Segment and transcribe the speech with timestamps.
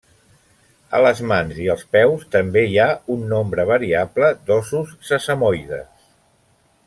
[0.99, 5.87] A les mans i els peus també hi ha un nombre variable d'ossos sesamoides.